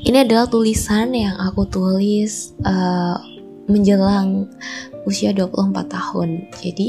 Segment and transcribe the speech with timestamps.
[0.00, 3.14] Ini adalah tulisan yang aku tulis uh,
[3.70, 4.50] menjelang
[5.06, 6.50] usia 24 tahun.
[6.58, 6.88] Jadi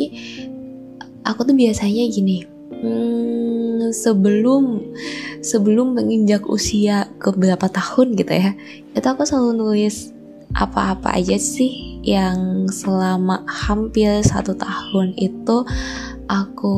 [1.22, 2.42] aku tuh biasanya gini,
[2.82, 4.82] hmm, sebelum
[5.46, 8.58] sebelum menginjak usia ke berapa tahun gitu ya,
[8.98, 10.18] itu aku selalu nulis
[10.56, 15.64] apa-apa aja sih yang selama hampir satu tahun itu
[16.32, 16.78] aku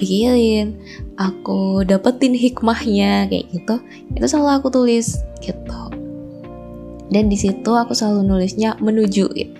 [0.00, 0.74] pikirin,
[1.20, 3.76] aku dapetin hikmahnya kayak gitu,
[4.16, 5.80] itu selalu aku tulis gitu.
[7.08, 9.32] Dan di situ aku selalu nulisnya menuju.
[9.32, 9.54] Gitu.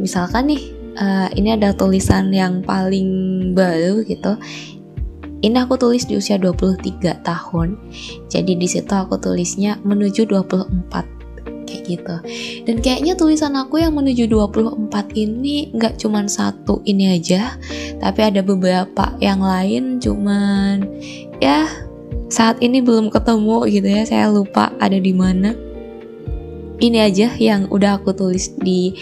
[0.00, 0.62] Misalkan nih,
[0.96, 4.40] uh, ini ada tulisan yang paling baru gitu.
[5.44, 7.76] Ini aku tulis di usia 23 tahun.
[8.32, 11.23] Jadi di situ aku tulisnya menuju 24
[11.74, 12.16] kayak gitu.
[12.70, 17.58] Dan kayaknya tulisan aku yang menuju 24 ini nggak cuman satu ini aja.
[17.98, 20.86] Tapi ada beberapa yang lain cuman
[21.42, 21.66] ya
[22.30, 24.02] saat ini belum ketemu gitu ya.
[24.06, 25.50] Saya lupa ada di mana.
[26.78, 28.94] Ini aja yang udah aku tulis di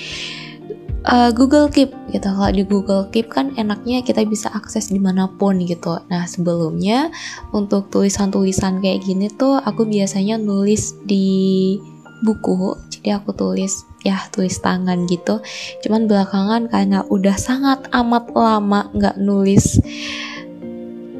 [1.08, 2.28] uh, Google Keep gitu.
[2.28, 5.98] Kalau di Google Keep kan enaknya kita bisa akses di mana pun gitu.
[6.08, 7.10] Nah sebelumnya
[7.50, 11.78] untuk tulisan-tulisan kayak gini tuh aku biasanya nulis di
[12.22, 15.42] buku jadi aku tulis ya tulis tangan gitu.
[15.82, 19.78] Cuman belakangan karena udah sangat amat lama nggak nulis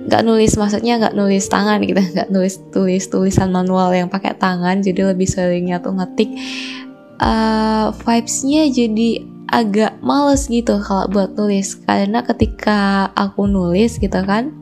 [0.03, 4.83] nggak nulis maksudnya nggak nulis tangan gitu nggak nulis tulis tulisan manual yang pakai tangan
[4.83, 6.31] jadi lebih seringnya tuh ngetik
[7.23, 14.62] uh, vibesnya jadi agak males gitu kalau buat nulis karena ketika aku nulis gitu kan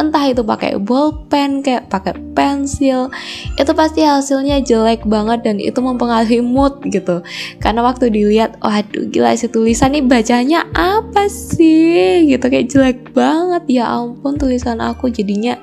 [0.00, 3.12] entah itu pakai bolpen kayak pakai pensil
[3.60, 7.20] itu pasti hasilnya jelek banget dan itu mempengaruhi mood gitu.
[7.60, 12.28] Karena waktu dilihat waduh gila si tulisan nih bacanya apa sih?
[12.28, 13.62] Gitu kayak jelek banget.
[13.68, 15.56] Ya ampun tulisan aku jadinya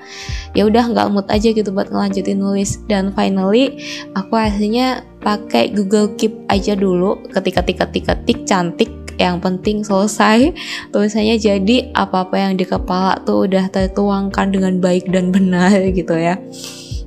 [0.58, 2.82] ya udah nggak mood aja gitu buat ngelanjutin nulis.
[2.86, 3.82] Dan finally
[4.14, 7.20] aku akhirnya pakai Google Keep aja dulu.
[7.34, 10.56] Ketika ketik ketik ketik cantik yang penting selesai.
[10.96, 16.40] Tulisannya jadi apa-apa yang di kepala tuh udah tertuangkan dengan baik dan benar gitu ya.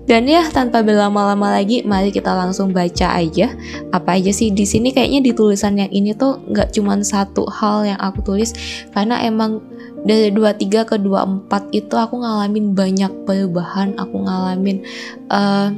[0.03, 3.55] Dan ya tanpa berlama-lama lagi, mari kita langsung baca aja.
[3.95, 4.51] Apa aja sih?
[4.51, 4.91] Di sini.
[4.91, 8.53] Kayaknya di tulisan yang ini tuh nggak cuma satu hal yang aku tulis,
[8.91, 9.63] karena emang
[10.03, 14.83] dari 23 ke 24 itu aku ngalamin banyak perubahan, aku ngalamin
[15.31, 15.71] uh,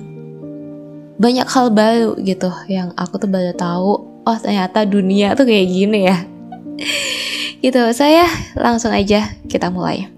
[1.21, 6.01] banyak hal baru gitu yang aku tuh baru tahu oh ternyata dunia tuh kayak gini
[6.09, 6.19] ya.
[7.65, 10.09] Gitu saya langsung aja kita mulai.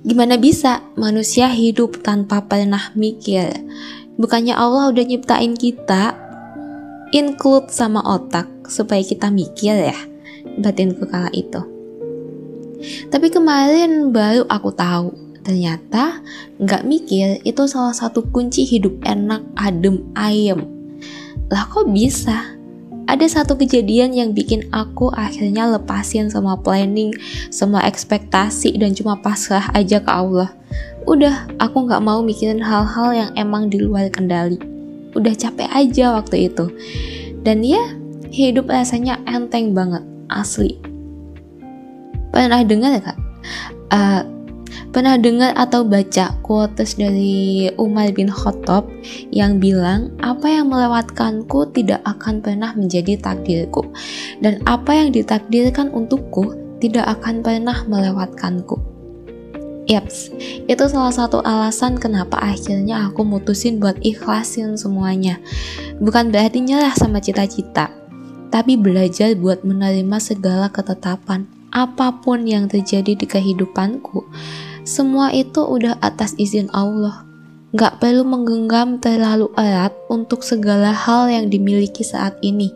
[0.00, 3.52] Gimana bisa manusia hidup tanpa pernah mikir?
[4.16, 6.16] Bukannya Allah udah nyiptain kita
[7.12, 9.98] include sama otak supaya kita mikir ya
[10.60, 11.60] batinku kala itu.
[13.12, 15.12] Tapi kemarin baru aku tahu
[15.44, 16.24] ternyata
[16.60, 20.79] nggak mikir itu salah satu kunci hidup enak adem ayem
[21.50, 22.56] lah kok bisa?
[23.10, 27.10] Ada satu kejadian yang bikin aku akhirnya lepasin semua planning,
[27.50, 30.54] semua ekspektasi dan cuma pasrah aja ke Allah.
[31.10, 34.62] Udah, aku nggak mau mikirin hal-hal yang emang di luar kendali.
[35.18, 36.70] Udah capek aja waktu itu.
[37.42, 37.82] Dan ya,
[38.30, 40.78] hidup rasanya enteng banget, asli.
[42.30, 43.18] Pernah dengar gak?
[43.90, 44.22] Uh,
[44.90, 48.90] Pernah dengar atau baca quotes dari Umar bin Khattab
[49.30, 53.86] yang bilang, "Apa yang melewatkanku tidak akan pernah menjadi takdirku,
[54.42, 58.78] dan apa yang ditakdirkan untukku tidak akan pernah melewatkanku."
[59.90, 60.30] Yaps,
[60.70, 65.42] itu salah satu alasan kenapa akhirnya aku mutusin buat ikhlasin semuanya.
[65.98, 67.90] Bukan berarti nyerah sama cita-cita,
[68.54, 74.26] tapi belajar buat menerima segala ketetapan apa pun yang terjadi di kehidupanku
[74.90, 77.22] semua itu udah atas izin Allah.
[77.70, 82.74] Gak perlu menggenggam terlalu erat untuk segala hal yang dimiliki saat ini.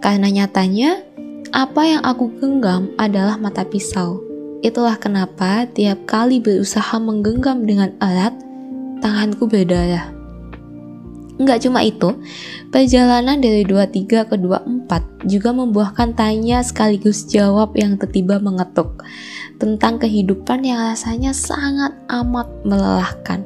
[0.00, 1.04] Karena nyatanya,
[1.52, 4.24] apa yang aku genggam adalah mata pisau.
[4.64, 8.32] Itulah kenapa tiap kali berusaha menggenggam dengan erat,
[9.04, 10.19] tanganku berdarah.
[11.40, 12.20] Enggak cuma itu,
[12.68, 19.00] perjalanan dari 23 ke 24 juga membuahkan tanya sekaligus jawab yang tiba-tiba mengetuk
[19.56, 23.40] tentang kehidupan yang rasanya sangat amat melelahkan.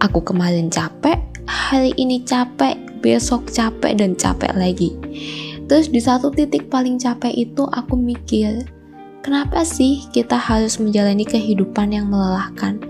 [0.00, 4.96] Aku kemarin capek, hari ini capek, besok capek dan capek lagi.
[5.68, 8.64] Terus di satu titik paling capek itu aku mikir,
[9.20, 12.80] kenapa sih kita harus menjalani kehidupan yang melelahkan?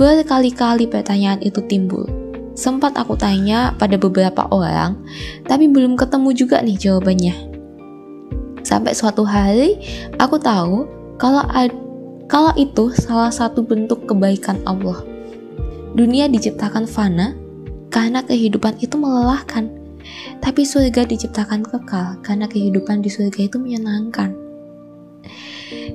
[0.00, 2.19] Berkali-kali pertanyaan itu timbul.
[2.54, 4.98] Sempat aku tanya pada beberapa orang,
[5.46, 7.34] tapi belum ketemu juga nih jawabannya.
[8.66, 9.80] Sampai suatu hari
[10.20, 10.84] aku tahu
[11.16, 11.42] kalau
[12.30, 15.02] kalau itu salah satu bentuk kebaikan Allah.
[15.90, 17.34] Dunia diciptakan fana
[17.90, 19.66] karena kehidupan itu melelahkan.
[20.40, 24.32] Tapi surga diciptakan kekal karena kehidupan di surga itu menyenangkan.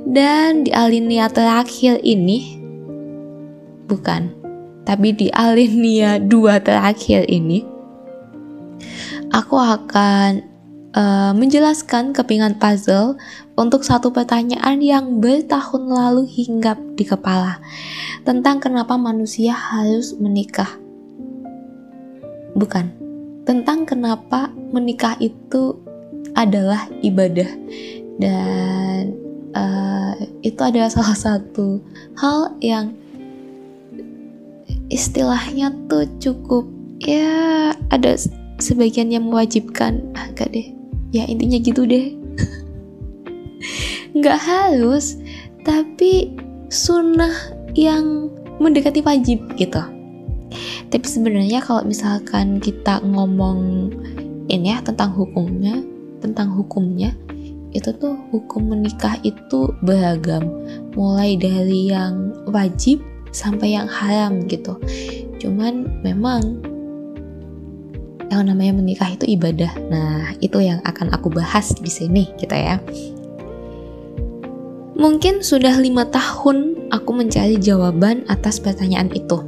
[0.05, 2.61] Dan di alinea terakhir ini
[3.89, 4.44] bukan,
[4.85, 7.65] tapi di alinea dua terakhir ini
[9.33, 10.55] aku akan
[10.95, 13.19] uh, menjelaskan kepingan puzzle
[13.59, 17.59] untuk satu pertanyaan yang bertahun lalu hinggap di kepala
[18.23, 20.71] tentang kenapa manusia harus menikah.
[22.55, 22.87] Bukan,
[23.43, 25.75] tentang kenapa menikah itu
[26.35, 27.47] adalah ibadah
[28.19, 29.11] dan
[29.51, 31.83] uh, itu adalah salah satu
[32.15, 32.95] hal yang
[34.95, 36.63] istilahnya tuh cukup
[37.03, 38.15] ya ada
[38.63, 39.99] sebagian yang mewajibkan.
[40.15, 40.71] Agak deh.
[41.11, 42.15] Ya intinya gitu deh.
[44.17, 45.19] Nggak halus
[45.67, 46.31] tapi
[46.71, 47.35] sunnah
[47.75, 48.31] yang
[48.63, 49.83] mendekati wajib gitu.
[50.87, 53.91] Tapi sebenarnya kalau misalkan kita ngomong
[54.47, 55.81] ini ya tentang hukumnya
[56.23, 57.11] tentang hukumnya
[57.75, 60.47] itu tuh hukum menikah itu beragam.
[60.95, 63.03] Mulai dari yang wajib
[63.35, 64.79] sampai yang haram gitu
[65.43, 66.63] cuman memang
[68.35, 69.71] yang namanya menikah itu ibadah.
[69.87, 72.75] Nah, itu yang akan aku bahas di sini kita ya.
[74.95, 79.43] Mungkin sudah lima tahun aku mencari jawaban atas pertanyaan itu.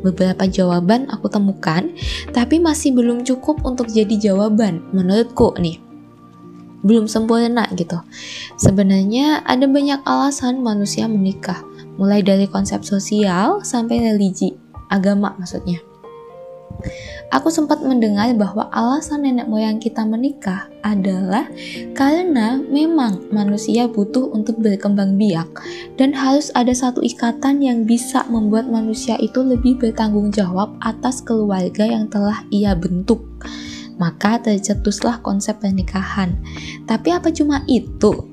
[0.00, 1.92] Beberapa jawaban aku temukan,
[2.32, 5.76] tapi masih belum cukup untuk jadi jawaban menurutku nih.
[6.80, 8.00] Belum sempurna gitu.
[8.56, 11.60] Sebenarnya ada banyak alasan manusia menikah,
[11.96, 14.54] mulai dari konsep sosial sampai religi,
[14.90, 15.80] agama maksudnya.
[17.30, 21.46] Aku sempat mendengar bahwa alasan nenek moyang kita menikah adalah
[21.94, 25.46] karena memang manusia butuh untuk berkembang biak
[25.94, 31.86] dan harus ada satu ikatan yang bisa membuat manusia itu lebih bertanggung jawab atas keluarga
[31.86, 33.22] yang telah ia bentuk.
[34.00, 36.34] Maka tercetuslah konsep pernikahan.
[36.88, 38.26] Tapi apa cuma itu?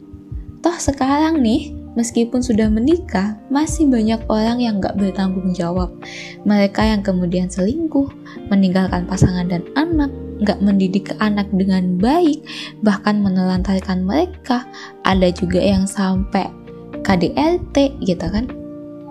[0.63, 5.89] Toh sekarang nih, meskipun sudah menikah, masih banyak orang yang gak bertanggung jawab.
[6.45, 8.13] Mereka yang kemudian selingkuh,
[8.53, 10.13] meninggalkan pasangan dan anak,
[10.45, 12.45] gak mendidik anak dengan baik,
[12.85, 14.69] bahkan menelantarkan mereka.
[15.01, 16.45] Ada juga yang sampai
[17.01, 18.45] KDRT gitu kan.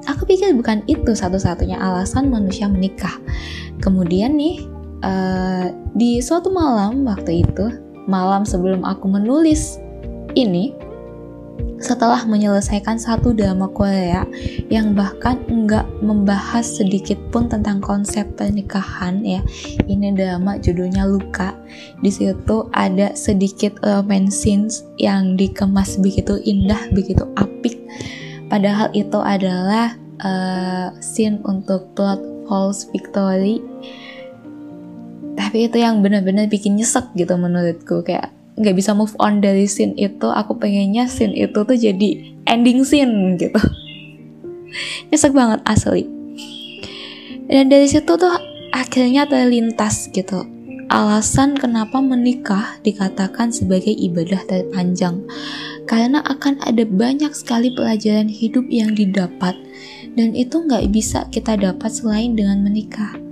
[0.06, 3.18] Aku pikir bukan itu satu-satunya alasan manusia menikah.
[3.82, 4.62] Kemudian nih,
[5.02, 7.74] uh, di suatu malam waktu itu,
[8.06, 9.82] malam sebelum aku menulis
[10.38, 10.70] ini,
[11.76, 14.24] setelah menyelesaikan satu drama Korea
[14.72, 19.40] yang bahkan enggak membahas sedikit pun tentang konsep pernikahan ya.
[19.84, 21.52] Ini drama judulnya Luka.
[22.00, 27.76] Di situ ada sedikit romance scenes yang dikemas begitu indah begitu apik.
[28.48, 33.60] Padahal itu adalah uh, scene untuk plot false victory.
[35.36, 39.92] Tapi itu yang benar-benar bikin nyesek gitu menurutku kayak nggak bisa move on dari scene
[40.00, 42.08] itu aku pengennya scene itu tuh jadi
[42.48, 43.60] ending scene gitu.
[45.12, 46.08] Nyesek banget asli.
[47.46, 48.32] Dan dari situ tuh
[48.72, 50.48] akhirnya terlintas gitu.
[50.86, 55.22] Alasan kenapa menikah dikatakan sebagai ibadah terpanjang.
[55.86, 59.54] Karena akan ada banyak sekali pelajaran hidup yang didapat.
[60.16, 63.25] Dan itu nggak bisa kita dapat selain dengan menikah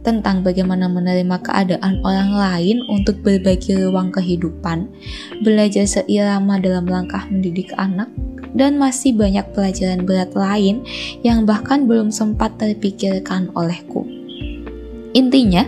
[0.00, 4.88] tentang bagaimana menerima keadaan orang lain untuk berbagi ruang kehidupan,
[5.44, 8.08] belajar seirama dalam langkah mendidik anak,
[8.56, 10.82] dan masih banyak pelajaran berat lain
[11.22, 14.02] yang bahkan belum sempat terpikirkan olehku.
[15.10, 15.66] Intinya,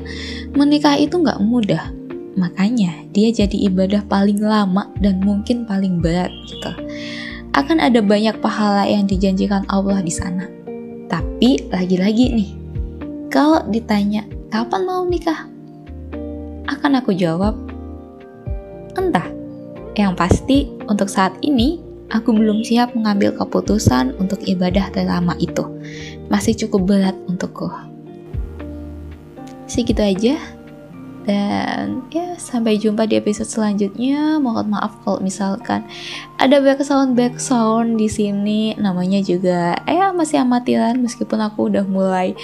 [0.55, 1.91] menikah itu nggak mudah,
[2.39, 6.73] makanya dia jadi ibadah paling lama dan mungkin paling berat gitu.
[7.53, 10.49] Akan ada banyak pahala yang dijanjikan Allah di sana.
[11.11, 12.51] Tapi lagi-lagi nih,
[13.33, 15.49] kalau ditanya, kapan mau nikah?
[16.69, 17.57] Akan aku jawab,
[18.93, 19.25] entah.
[19.97, 21.81] Yang pasti, untuk saat ini,
[22.13, 25.65] aku belum siap mengambil keputusan untuk ibadah terlama itu.
[26.29, 27.73] Masih cukup berat untukku.
[29.65, 30.37] Segitu aja
[31.23, 34.43] dan ya sampai jumpa di episode selanjutnya.
[34.43, 35.87] Mohon maaf kalau misalkan
[36.43, 38.75] ada background background di sini.
[38.75, 42.35] Namanya juga eh masih amatiran meskipun aku udah mulai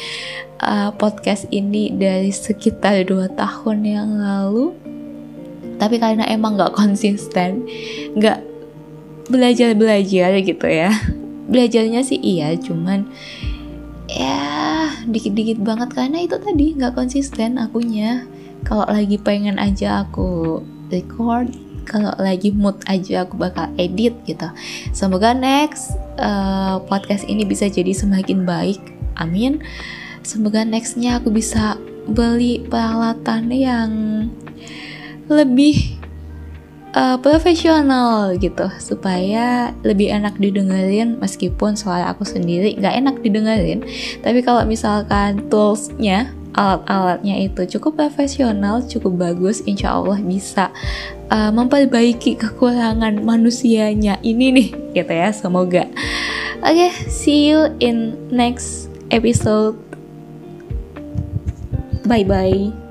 [0.62, 4.74] uh, podcast ini dari sekitar 2 tahun yang lalu.
[5.78, 7.66] Tapi karena emang nggak konsisten,
[8.14, 8.42] nggak
[9.30, 10.90] belajar-belajar gitu ya.
[11.48, 13.08] Belajarnya sih iya, cuman
[14.08, 14.40] ya
[15.04, 18.24] dikit-dikit banget karena itu tadi nggak konsisten akunya
[18.66, 21.52] kalau lagi pengen aja aku record
[21.88, 24.44] kalau lagi mood aja aku bakal edit gitu.
[24.92, 28.78] Semoga next uh, podcast ini bisa jadi semakin baik.
[29.16, 29.64] Amin.
[30.20, 33.90] Semoga nextnya aku bisa beli peralatan yang
[35.32, 35.96] lebih
[36.92, 43.80] uh, profesional gitu supaya lebih enak didengerin meskipun suara aku sendiri nggak enak didengerin.
[44.20, 50.74] Tapi kalau misalkan toolsnya alat-alatnya itu cukup profesional cukup bagus insya Allah bisa
[51.30, 55.86] uh, memperbaiki kekurangan manusianya ini nih gitu ya semoga.
[56.58, 59.78] Oke okay, see you in next episode.
[62.02, 62.87] Bye bye